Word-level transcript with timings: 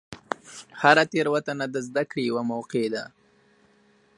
هره 0.81 1.03
تېروتنه 1.11 1.65
د 1.69 1.75
زدهکړې 1.87 2.21
یوه 2.29 2.43
موقع 2.51 2.85
ده. 2.93 3.03